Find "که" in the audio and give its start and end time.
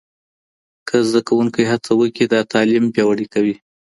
0.87-0.97